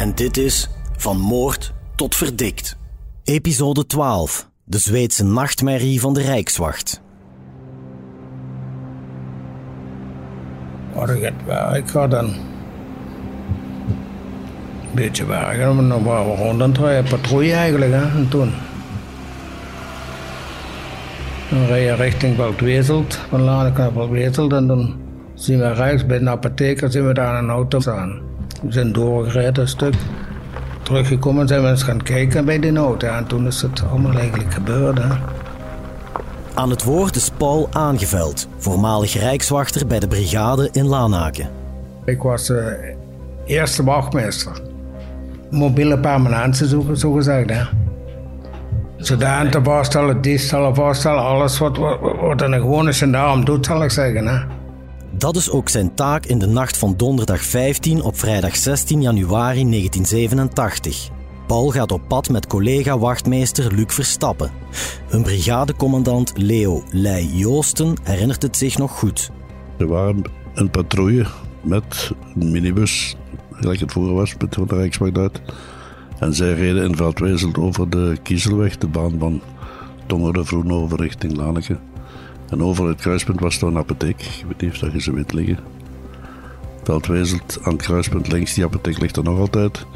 [0.00, 2.76] en dit is Van Moord tot Verdikt.
[3.24, 4.48] Episode 12.
[4.64, 7.02] De Zweedse nachtmerrie van de Rijkswacht.
[11.74, 12.34] Ik ga dan een
[14.94, 15.76] beetje werken.
[15.76, 17.92] Maar dan waren we rond het patrouille eigenlijk.
[17.92, 18.52] Hè, en toen.
[21.50, 24.52] Dan reed je richting Waldwezelt, van Lanek naar Waldwezelt.
[24.52, 24.96] En dan
[25.34, 28.29] zien we rechts bij de apotheek, zien we daar een auto staan.
[28.60, 29.94] We zijn doorgereden een stuk.
[30.82, 33.08] Teruggekomen zijn we eens gaan kijken bij die auto.
[33.08, 34.98] En toen is het allemaal eigenlijk gebeurd.
[34.98, 35.08] Hè.
[36.54, 41.48] Aan het woord is Paul Aangeveld, voormalig rijkswachter bij de brigade in Lanaken.
[42.04, 42.94] Ik was de
[43.44, 44.52] eerste wachtmeester.
[45.50, 47.50] Mobiele permanentie, zo, zo gezegd.
[47.50, 47.62] Hè.
[48.96, 54.26] Studenten vaststellen, diefstallen vaststellen, alles wat, wat, wat een gewone gendarm doet, zal ik zeggen.
[54.26, 54.38] Hè.
[55.10, 59.70] Dat is ook zijn taak in de nacht van donderdag 15 op vrijdag 16 januari
[59.70, 61.08] 1987.
[61.46, 64.50] Paul gaat op pad met collega-wachtmeester Luc Verstappen.
[65.08, 69.30] Hun brigadecommandant Leo Leij Joosten herinnert het zich nog goed.
[69.78, 70.22] Er waren
[70.54, 71.26] een patrouille
[71.62, 73.16] met een minibus,
[73.52, 75.40] gelijk het vroeger was, met de Rijkswacht uit.
[76.18, 79.40] En zij reden in Veldwijzelt over de Kiezelweg, de baan van
[80.06, 81.78] Tongeren, Vroenhoven richting Laneke.
[82.50, 84.20] En over het kruispunt was er een apotheek.
[84.20, 85.58] Ik weet niet of dat je ze weet liggen.
[86.82, 89.86] Veldwijzelt aan het kruispunt links, die apotheek ligt er nog altijd.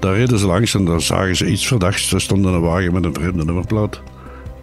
[0.00, 2.12] Daar reden ze langs en daar zagen ze iets verdachts.
[2.12, 4.00] Er stond een wagen met een vreemde nummerplaat.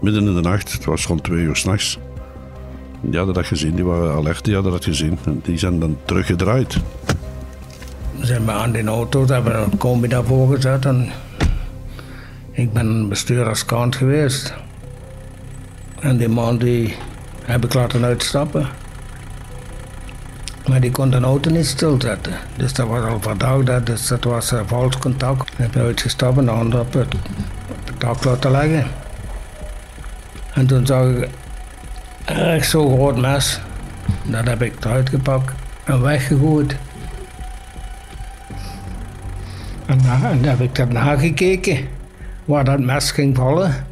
[0.02, 2.00] Midden in de nacht, het was rond twee uur s'nachts.
[3.02, 5.18] Die hadden dat gezien, die waren alert, die hadden dat gezien.
[5.26, 6.78] En die zijn dan teruggedraaid.
[8.20, 10.86] We zijn bij aan die auto's, hebben een combi daarvoor gezet.
[10.86, 11.10] En
[12.52, 14.54] ik ben bestuurderskant geweest.
[16.00, 16.96] En die man die
[17.46, 18.68] heb ik laten uitstappen.
[20.68, 22.34] Maar die kon de auto niet stilzetten.
[22.56, 25.50] Dus dat was al verdacht, dat, dus dat was uh, vals contact.
[25.50, 27.16] Ik heb uitgestapt en de handen op het,
[27.98, 28.88] dak laten leggen.
[30.54, 31.30] En toen zag ik
[32.26, 33.60] echt zo'n groot mes.
[34.24, 35.54] Dat heb ik eruit gepakt
[35.84, 36.76] en weggegooid.
[39.86, 41.88] En, na, en heb ik daarna gekeken
[42.46, 43.86] waar dat mes ging vallen.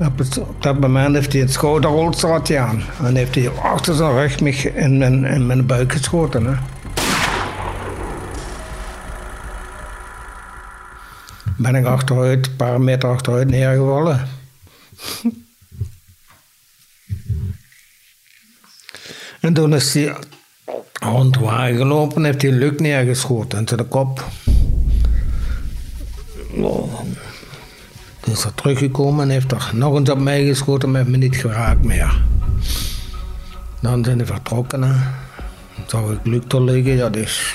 [0.00, 2.82] Op, het, op dat moment heeft hij het schouderholstraatje aan.
[3.02, 6.46] En heeft hij achter zijn rug me in mijn, in mijn buik geschoten.
[6.46, 6.54] Hè.
[11.56, 14.28] Ben ik achteruit, een paar meter achteruit neergevallen.
[19.40, 20.16] en toen is hij
[21.00, 24.24] rond de gelopen en heeft hij Luc neergeschoten in zijn kop.
[26.54, 26.90] Toen
[28.30, 31.36] is er teruggekomen en heeft er nog eens op mij geschoten, maar heeft me niet
[31.36, 32.22] geraakt meer.
[33.80, 34.80] Dan zijn ze vertrokken.
[34.80, 34.92] Dan
[35.86, 37.54] zag ik Luc liggen, ja dus...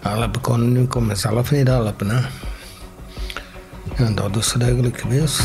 [0.00, 2.10] Helpen kon, nu kon mezelf niet helpen.
[2.10, 2.20] Hè.
[4.04, 5.42] En dat is het eigenlijk geweest.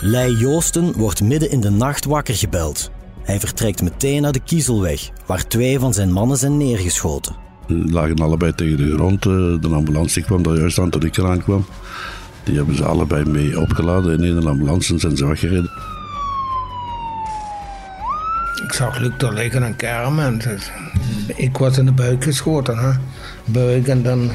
[0.00, 2.90] Lei Joosten wordt midden in de nacht wakker gebeld.
[3.22, 7.45] Hij vertrekt meteen naar de Kiezelweg, waar twee van zijn mannen zijn neergeschoten.
[7.66, 9.26] Lagen allebei tegen de grond.
[9.26, 11.64] eh, De ambulance kwam daar juist aan toen ik eraan kwam.
[12.44, 15.70] Die hebben ze allebei mee opgeladen in een ambulance en zijn ze weggereden.
[18.64, 20.40] Ik zag Luc er liggen en kermen.
[21.36, 22.78] Ik was in de buik geschoten.
[22.78, 22.90] Hè.
[23.44, 24.30] Buik en dan...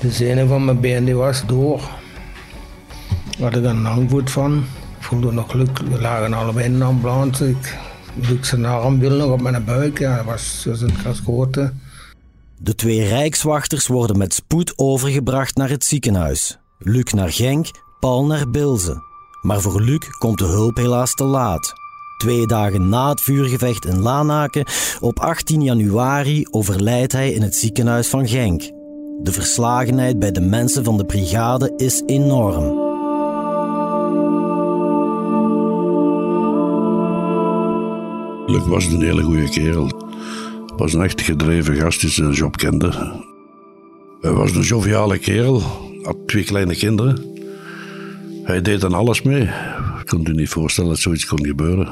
[0.00, 1.80] De zenuw van mijn been die was door.
[3.38, 4.56] Daar had ik een hangvoet van.
[4.98, 5.68] Ik voelde nog Luc.
[5.90, 7.48] We lagen allebei in de ambulance.
[7.48, 7.78] Ik,
[8.28, 9.98] Luc zijn arm wil nog op mijn buik.
[9.98, 11.80] Ja, dat was zo zijn geschoten.
[12.60, 16.58] De twee rijkswachters worden met spoed overgebracht naar het ziekenhuis.
[16.78, 17.66] Luc naar Genk,
[18.00, 19.02] Paul naar Bilze.
[19.42, 21.72] Maar voor Luc komt de hulp helaas te laat.
[22.16, 24.66] Twee dagen na het vuurgevecht in Lanaken,
[25.00, 28.60] op 18 januari, overlijdt hij in het ziekenhuis van Genk.
[29.22, 32.86] De verslagenheid bij de mensen van de brigade is enorm.
[38.46, 40.07] Luc was een hele goede kerel.
[40.78, 43.22] Was een echt gedreven gast die zijn job kende.
[44.20, 45.62] Hij was een joviale kerel,
[46.02, 47.24] had twee kleine kinderen.
[48.44, 49.42] Hij deed aan alles mee.
[50.00, 51.88] Ik kon je niet voorstellen dat zoiets kon gebeuren.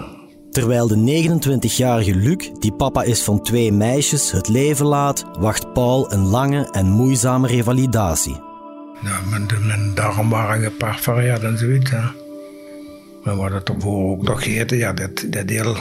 [0.51, 6.13] Terwijl de 29-jarige Luc, die papa is van twee meisjes, het leven laat, wacht Paul
[6.13, 8.37] een lange en moeizame revalidatie.
[9.03, 11.91] Ja, mijn, mijn darm waren geperforeerd en zoiets.
[11.91, 12.01] Hè.
[13.23, 14.77] We hadden tevoren ook nog gegeten.
[14.77, 15.77] Ja, dat, dat deel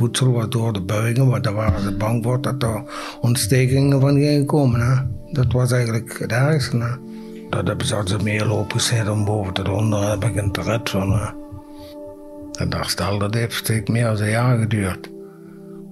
[0.00, 2.82] voedsel door de buigingen, want daar waren ze bang voor dat er
[3.20, 4.80] ontstekingen van gingen komen.
[4.80, 5.02] Hè.
[5.32, 6.76] Dat was eigenlijk het ergste.
[6.76, 6.90] Hè.
[7.50, 11.12] Dat hebben ze als meer opgezet om boven te onder heb ik een teret van.
[11.12, 11.26] Hè.
[12.58, 15.10] En daar stelde dat heeft meer dan een jaar geduurd.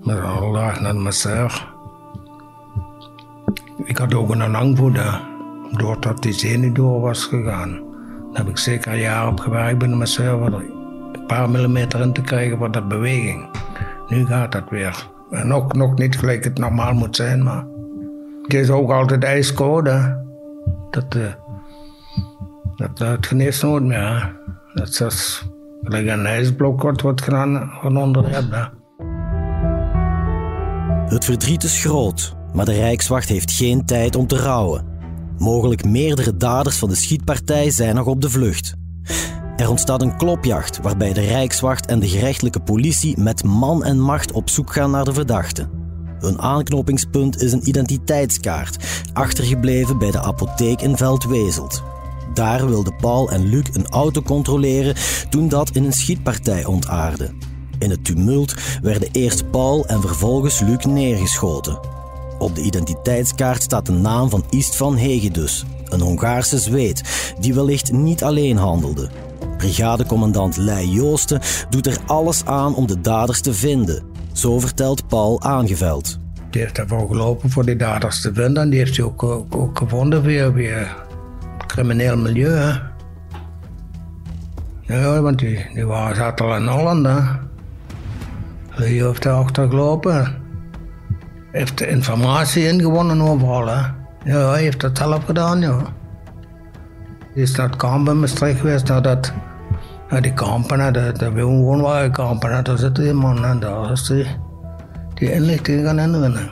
[0.02, 1.74] Met al dag naar de masseur.
[3.84, 4.98] Ik had ook een hangvoet,
[5.72, 7.70] doordat die zenuw door was gegaan.
[8.32, 12.12] Daar heb ik zeker een jaar op gewerkt bij de masseur, een paar millimeter in
[12.12, 13.48] te krijgen van dat beweging.
[14.08, 15.10] Nu gaat dat weer.
[15.30, 17.64] En nog, nog niet gelijk het normaal moet zijn, maar
[18.42, 19.84] het is ook altijd ijskoud.
[20.90, 21.26] Dat, uh,
[22.76, 23.98] dat, dat geneest nooit meer.
[23.98, 24.28] Hè.
[24.74, 25.48] Dat is als
[25.82, 28.24] gelijk een ijsblok wordt, wordt gedaan van onder
[31.08, 34.86] Het verdriet is groot, maar de Rijkswacht heeft geen tijd om te rouwen.
[35.38, 38.74] Mogelijk meerdere daders van de schietpartij zijn nog op de vlucht.
[39.58, 44.32] Er ontstaat een klopjacht waarbij de Rijkswacht en de gerechtelijke politie met man en macht
[44.32, 45.68] op zoek gaan naar de verdachte.
[46.20, 51.82] Een aanknopingspunt is een identiteitskaart, achtergebleven bij de apotheek in Veldwezelt.
[52.34, 54.94] Daar wilden Paul en Luc een auto controleren
[55.30, 57.30] toen dat in een schietpartij ontaarde.
[57.78, 61.80] In het tumult werden eerst Paul en vervolgens Luc neergeschoten.
[62.38, 67.02] Op de identiteitskaart staat de naam van East van Hegedus, een Hongaarse zweet
[67.40, 69.10] die wellicht niet alleen handelde.
[69.58, 71.40] Brigadecommandant Lei Joosten
[71.70, 74.02] doet er alles aan om de daders te vinden.
[74.32, 76.18] Zo vertelt Paul Aangeveld.
[76.50, 79.78] Die heeft ervoor gelopen voor die daders te vinden en die heeft hij ook, ook,
[79.78, 80.86] gevonden via, via
[81.66, 82.80] crimineel milieu.
[84.80, 87.06] Ja, want die, die waren, al in Holland.
[87.06, 87.18] Hè.
[88.68, 90.34] Hij heeft erachter gelopen.
[91.52, 93.66] Heeft de informatie ingewonnen overal.
[93.66, 93.80] Hè.
[94.24, 95.82] Ja, hij heeft dat zelf gedaan, ja.
[97.34, 99.32] Is naar het kamp in Maastricht geweest, naar dat
[100.10, 104.26] ja, die kampen, de, de woonwagenkampen, daar zitten die mannen daar is die,
[105.14, 106.50] die inlichting gaan inwinnen.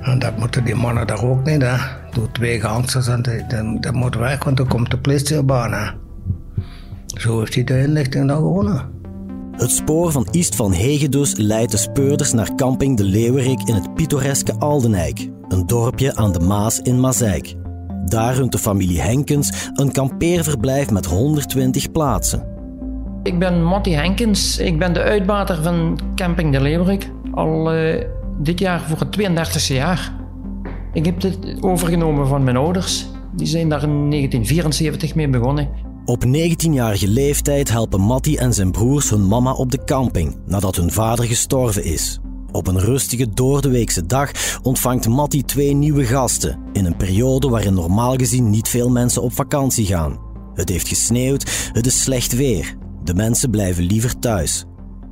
[0.00, 1.76] En dat moeten die mannen daar ook niet, hè.
[2.10, 5.70] Door twee gangsters en dat, dat moet weg, want dan komt de politie op
[7.06, 8.94] Zo heeft hij de inlichting dan gewonnen.
[9.52, 13.74] Het spoor van East van Hegen dus leidt de speurders naar camping De Leeuwerik in
[13.74, 17.54] het pittoreske Aldenijk, een dorpje aan de Maas in Mazeik.
[18.06, 22.46] Daar runt de familie Henkens een kampeerverblijf met 120 plaatsen.
[23.22, 24.58] Ik ben Matty Henkens.
[24.58, 27.10] Ik ben de uitbater van Camping de Leeuwerik.
[27.32, 28.04] Al uh,
[28.38, 30.12] dit jaar voor het 32e jaar.
[30.92, 33.06] Ik heb dit overgenomen van mijn ouders.
[33.36, 35.68] Die zijn daar in 1974 mee begonnen.
[36.04, 40.90] Op 19-jarige leeftijd helpen Matty en zijn broers hun mama op de camping nadat hun
[40.90, 42.20] vader gestorven is.
[42.56, 44.30] Op een rustige doordeweekse dag
[44.62, 49.32] ontvangt Matty twee nieuwe gasten in een periode waarin normaal gezien niet veel mensen op
[49.32, 50.18] vakantie gaan.
[50.54, 52.76] Het heeft gesneeuwd, het is slecht weer.
[53.04, 54.64] De mensen blijven liever thuis.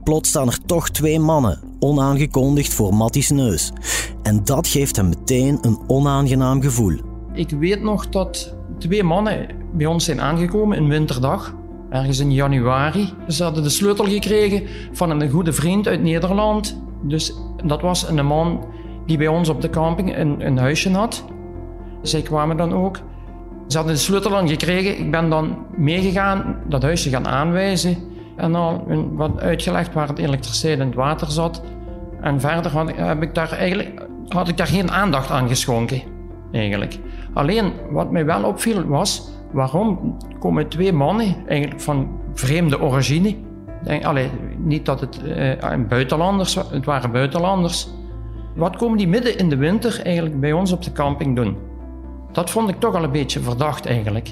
[0.05, 3.73] Plots staan er toch twee mannen, onaangekondigd voor Matty's neus.
[4.23, 6.99] En dat geeft hem meteen een onaangenaam gevoel.
[7.35, 11.55] Ik weet nog dat twee mannen bij ons zijn aangekomen een winterdag,
[11.91, 13.13] ergens in januari.
[13.29, 17.35] Ze hadden de sleutel gekregen van een goede vriend uit Nederland dus
[17.65, 18.65] dat was een man
[19.07, 21.25] die bij ons op de camping een, een huisje had.
[22.03, 22.99] Zij kwamen dan ook.
[23.69, 24.99] Ze hadden de sleutel dan gekregen.
[24.99, 27.97] Ik ben dan meegegaan, dat huisje gaan aanwijzen.
[28.37, 28.83] En dan
[29.17, 31.63] wat uitgelegd waar het elektriciteit in het water zat.
[32.21, 36.03] En verder had, heb ik daar eigenlijk, had ik daar geen aandacht aan geschonken.
[36.53, 36.99] Eigenlijk.
[37.33, 43.35] Alleen wat mij wel opviel was, waarom komen twee mannen eigenlijk van vreemde origine
[44.03, 44.31] allee,
[44.65, 47.89] niet dat het uh, buitenlanders het waren buitenlanders.
[48.55, 51.57] Wat komen die midden in de winter eigenlijk bij ons op de camping doen?
[52.33, 54.31] Dat vond ik toch al een beetje verdacht eigenlijk,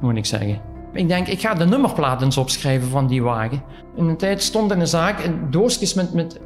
[0.00, 0.60] moet ik zeggen.
[0.92, 3.62] Ik denk, ik ga de nummerplaat eens opschrijven van die wagen.
[3.96, 6.40] In een tijd stond in een zaak doosjes met, met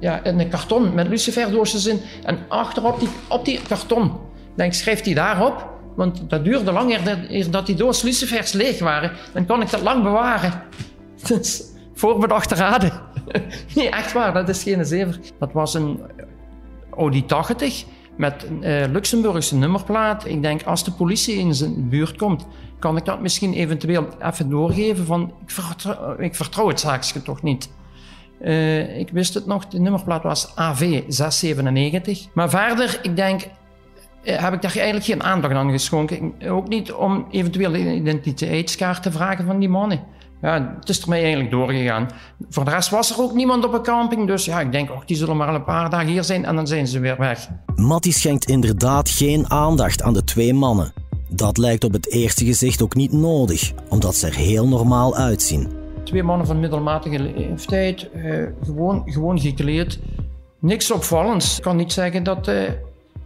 [0.00, 2.00] ja, in een karton met luciferdoosjes in.
[2.24, 4.12] En achterop die, op die karton,
[4.54, 5.76] denk, schrijf die daarop.
[5.94, 6.98] Want dat duurde lang
[7.28, 9.10] eer dat die doos lucifers leeg waren.
[9.32, 10.52] Dan kon ik dat lang bewaren.
[11.28, 11.62] Dus
[11.98, 12.92] voorbedachte raden.
[13.74, 15.18] nee, echt waar, dat is geen zever.
[15.38, 16.00] Dat was een
[16.96, 17.84] Audi 80
[18.16, 20.26] met een uh, Luxemburgse nummerplaat.
[20.26, 22.46] Ik denk, als de politie in zijn buurt komt,
[22.78, 25.32] kan ik dat misschien eventueel even doorgeven van
[26.18, 27.70] ik vertrouw, het zaakje toch niet.
[28.40, 32.26] Uh, ik wist het nog, de nummerplaat was AV 697.
[32.34, 33.42] Maar verder, ik denk,
[34.22, 36.34] eh, heb ik daar eigenlijk geen aandacht aan geschonken.
[36.48, 40.00] Ook niet om eventueel de identiteitskaart te vragen van die mannen.
[40.42, 42.08] Ja, het is er mij eigenlijk doorgegaan.
[42.50, 45.00] Voor de rest was er ook niemand op een camping, dus ja, ik denk, oh,
[45.06, 47.48] die zullen maar een paar dagen hier zijn en dan zijn ze weer weg.
[47.76, 50.92] Mattie schenkt inderdaad geen aandacht aan de twee mannen.
[51.28, 55.68] Dat lijkt op het eerste gezicht ook niet nodig, omdat ze er heel normaal uitzien.
[56.04, 59.98] Twee mannen van middelmatige leeftijd, eh, gewoon, gewoon gekleed.
[60.58, 61.56] Niks opvallends.
[61.56, 62.62] Ik kan niet zeggen dat, eh,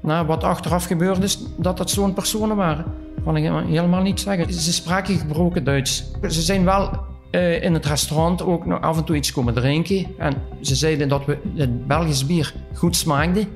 [0.00, 2.84] na wat achteraf gebeurd is, dat dat zo'n personen waren.
[3.24, 4.52] Kan ik helemaal niet zeggen.
[4.52, 6.04] Ze spraken gebroken Duits.
[6.28, 6.90] Ze zijn wel
[7.30, 10.06] uh, in het restaurant ook nog af en toe iets komen drinken.
[10.18, 13.46] En ze zeiden dat we het Belgisch bier goed smaakte.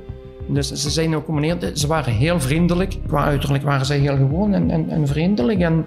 [0.48, 1.78] Dus ze zijn ook combineerd.
[1.78, 2.96] Ze waren heel vriendelijk.
[3.06, 5.60] Qua uiterlijk waren ze heel gewoon en, en, en vriendelijk.
[5.60, 5.84] En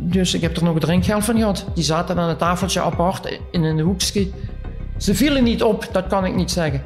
[0.00, 1.66] dus ik heb er nog drinkgeld van gehad.
[1.74, 4.30] Die zaten aan een tafeltje apart in een hoekje.
[4.96, 6.82] Ze vielen niet op, dat kan ik niet zeggen.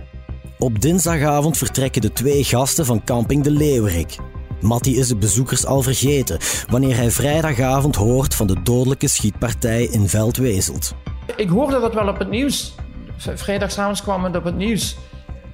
[0.58, 4.16] Op dinsdagavond vertrekken de twee gasten van camping De Leeuwerik.
[4.60, 6.38] Matti is de bezoekers al vergeten
[6.70, 10.94] wanneer hij vrijdagavond hoort van de dodelijke schietpartij in Veldwezelt.
[11.36, 12.74] Ik hoorde dat wel op het nieuws.
[13.16, 14.96] Vrijdagavond kwam het op het nieuws.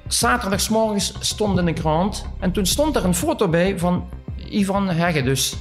[0.06, 4.08] Zaterdagsmorgens stond in de krant en toen stond er een foto bij van
[4.50, 5.56] Ivan Hegge dus.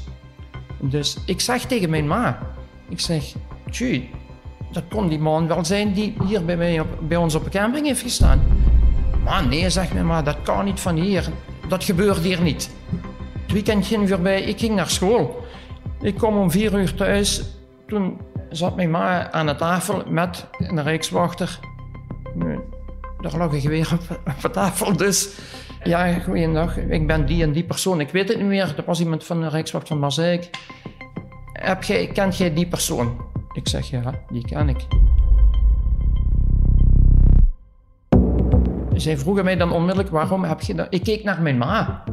[0.79, 2.39] Dus ik zeg tegen mijn ma,
[2.89, 3.23] ik zeg,
[3.69, 4.09] tjie,
[4.71, 7.85] dat kon die man wel zijn die hier bij, mij bij ons op de camping
[7.85, 8.41] heeft gestaan.
[9.23, 11.29] Maar nee, zegt mijn ma, dat kan niet van hier.
[11.67, 12.69] Dat gebeurt hier niet.
[13.51, 15.45] Het weekend ging voorbij, ik ging naar school.
[16.01, 17.43] Ik kom om vier uur thuis.
[17.87, 21.59] Toen zat mijn ma aan de tafel met een rijkswachter.
[23.21, 25.39] Daar lag een geweer op, op de tafel, dus...
[25.83, 27.99] Ja, goeiedag, ik ben die en die persoon.
[27.99, 28.73] Ik weet het niet meer.
[28.77, 30.49] Er was iemand van de Rijkswacht van Marseille.
[31.53, 33.21] Heb jij, kent jij die persoon?
[33.53, 34.87] Ik zeg ja, die ken ik.
[38.93, 40.87] Zij vroegen mij dan onmiddellijk, waarom heb je dat?
[40.89, 42.03] Ik keek naar mijn ma.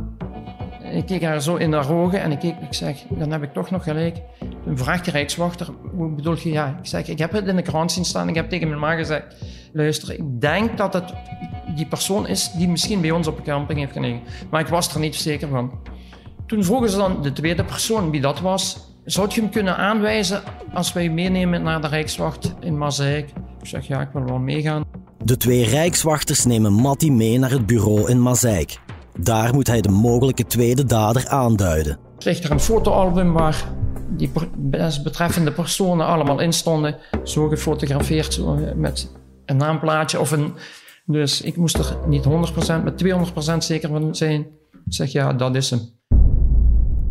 [0.92, 3.52] Ik keek haar zo in haar ogen en ik, keek, ik zeg, dan heb ik
[3.52, 4.16] toch nog gelijk.
[4.64, 6.50] Toen vraagt Rijkswachter, hoe bedoel je?
[6.50, 8.28] Ja, ik zeg, ik heb het in de krant zien staan.
[8.28, 9.25] Ik heb tegen mijn ma gezegd,
[9.73, 11.12] luister, ik denk dat het
[11.76, 14.21] die persoon is die misschien bij ons op de camping heeft gelegen.
[14.50, 15.73] Maar ik was er niet zeker van.
[16.47, 18.87] Toen vroegen ze dan de tweede persoon wie dat was.
[19.04, 20.42] Zou je hem kunnen aanwijzen
[20.75, 23.28] als wij meenemen naar de Rijkswacht in Mazeik?
[23.61, 24.85] Ik zeg ja, ik wil wel meegaan.
[25.25, 28.80] De twee Rijkswachters nemen Matti mee naar het bureau in Mazeik.
[29.21, 31.99] Daar moet hij de mogelijke tweede dader aanduiden.
[32.19, 33.65] Ligt er een fotoalbum waar
[34.17, 34.31] die
[35.03, 36.97] betreffende personen allemaal in stonden.
[37.25, 39.13] Zo gefotografeerd zo met
[39.45, 40.53] een naamplaatje of een...
[41.07, 42.29] Dus ik moest er niet 100%,
[42.85, 44.41] met 200% zeker van zijn.
[44.71, 45.81] Ik zeg ja, dat is hem.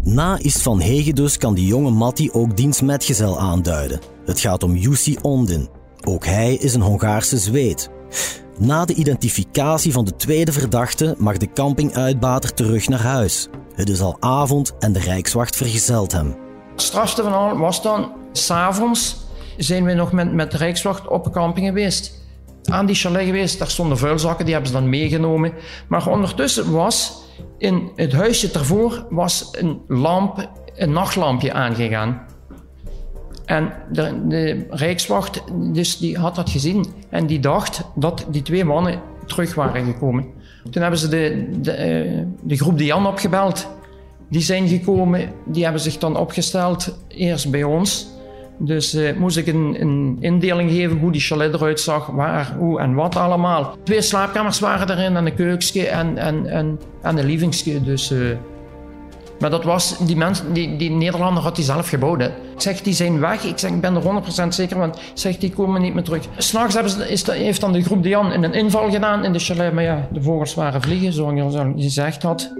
[0.01, 3.99] Na Is van Hegen dus kan die jonge Matti ook dienstmetgezel aanduiden.
[4.25, 5.69] Het gaat om Jussi Ondin.
[6.03, 7.89] Ook hij is een Hongaarse zweet.
[8.59, 13.47] Na de identificatie van de tweede verdachte mag de campinguitbater terug naar huis.
[13.75, 16.35] Het is al avond en de Rijkswacht vergezelt hem.
[16.71, 19.17] Het strafste van al was dan, s'avonds
[19.57, 22.25] zijn we nog met, met de Rijkswacht op camping geweest.
[22.63, 25.53] Aan die chalet geweest, daar stonden vuilzakken, die hebben ze dan meegenomen.
[25.87, 27.23] Maar ondertussen was
[27.57, 32.25] in het huisje ervoor was een lamp, een nachtlampje aangegaan.
[33.47, 38.65] En de, de, Rijkswacht dus die had dat gezien en die dacht dat die twee
[38.65, 40.25] mannen terug waren gekomen.
[40.69, 43.67] Toen hebben ze de, de, eh, de groep Jan opgebeld.
[44.29, 48.07] Die zijn gekomen, die hebben zich dan opgesteld, eerst bij ons.
[48.59, 52.79] Dus uh, moest ik een, een, indeling geven hoe die chalet eruit zag, waar, hoe
[52.79, 53.77] en wat allemaal.
[53.83, 57.83] Twee slaapkamers waren erin en een keukentje en, en, en, en een livingstje.
[57.83, 58.29] Dus, uh,
[59.39, 62.21] maar dat was, die mensen, die, die Nederlander had die zelf gebouwd.
[62.21, 63.43] Ik zeg, die zijn weg.
[63.43, 64.01] Ik zeg, ik ben er
[64.45, 66.25] 100% zeker, want zeg, die komen niet meer terug.
[66.37, 66.95] S'nachts
[67.27, 69.73] heeft dan de groep Dian een inval gedaan in de chalet.
[69.73, 72.51] Maar ja, de vogels waren vliegen, zoals je gezegd had.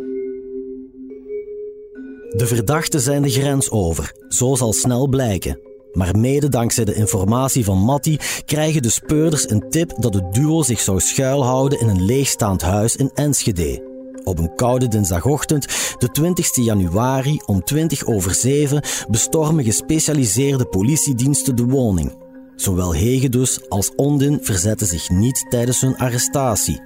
[2.35, 4.11] De verdachten zijn de grens over.
[4.29, 5.59] Zo zal snel blijken.
[5.93, 10.63] Maar mede dankzij de informatie van Matti krijgen de speurders een tip dat het duo
[10.63, 13.86] zich zou schuilhouden in een leegstaand huis in Enschede.
[14.27, 15.67] Op een koude dinsdagochtend,
[15.97, 22.15] de 20 januari om 20 over 7, bestormen gespecialiseerde politiediensten de woning.
[22.55, 26.81] Zowel Hegedus als Ondin verzetten zich niet tijdens hun arrestatie.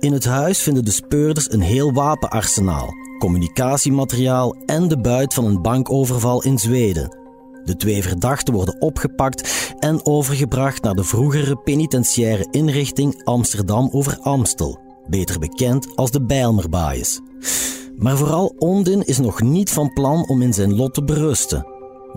[0.00, 5.62] In het huis vinden de speurders een heel wapenarsenaal, communicatiemateriaal en de buit van een
[5.62, 7.18] bankoverval in Zweden.
[7.64, 14.83] De twee verdachten worden opgepakt en overgebracht naar de vroegere penitentiaire inrichting Amsterdam over Amstel,
[15.08, 17.20] beter bekend als de Bijlmerbaaiers.
[17.96, 21.66] Maar vooral Ondin is nog niet van plan om in zijn lot te berusten.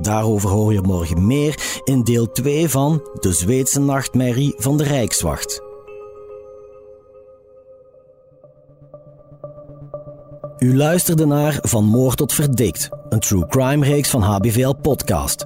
[0.01, 5.61] Daarover hoor je morgen meer in deel 2 van De Zweedse nachtmerrie van de Rijkswacht.
[10.57, 15.45] U luisterde naar Van Moord tot Verdikt, een true crime reeks van HBVL Podcast.